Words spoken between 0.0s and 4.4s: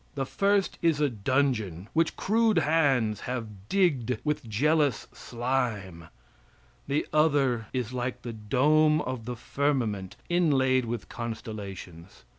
The first is a dungeon, which crude hands have digged